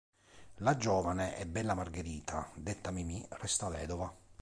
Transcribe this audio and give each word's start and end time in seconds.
La 0.61 0.77
giovane 0.77 1.37
e 1.37 1.45
bella 1.45 1.75
Margherita, 1.75 2.49
detta 2.55 2.89
Mimmi, 2.89 3.23
resta 3.39 3.69
vedova. 3.69 4.11